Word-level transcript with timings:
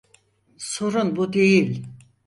Sorun 0.57 1.15
bu 1.15 1.33
değil. 1.33 1.87